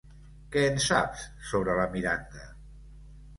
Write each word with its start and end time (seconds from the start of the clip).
Què 0.53 0.61
en 0.69 0.79
saps, 0.85 1.25
sobre 1.51 1.77
la 1.81 1.85
Miranda? 1.93 2.47